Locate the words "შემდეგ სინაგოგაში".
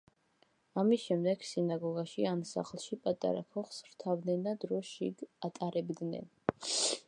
1.09-2.25